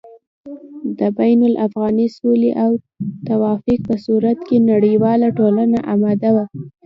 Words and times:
د 0.99 1.01
بين 1.17 1.39
الافغاني 1.51 2.07
سولې 2.17 2.51
او 2.63 2.71
توافق 3.27 3.79
په 3.87 3.95
صورت 4.05 4.37
کې 4.47 4.57
نړېواله 4.71 5.27
ټولنه 5.39 5.77
اماده 5.93 6.29
وه 6.35 6.45